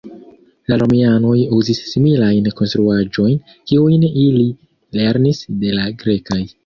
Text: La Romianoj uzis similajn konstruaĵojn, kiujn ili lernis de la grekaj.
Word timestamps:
La 0.71 0.77
Romianoj 0.83 1.33
uzis 1.57 1.81
similajn 1.91 2.49
konstruaĵojn, 2.61 3.37
kiujn 3.73 4.07
ili 4.23 4.47
lernis 5.01 5.43
de 5.65 5.77
la 5.81 5.85
grekaj. 6.05 6.41